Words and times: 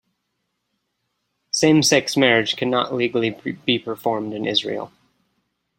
Same-sex 1.51 2.17
marriage 2.17 2.55
cannot 2.55 2.91
legally 2.91 3.37
be 3.65 3.77
performed 3.77 4.33
in 4.33 4.47
Israel. 4.47 4.91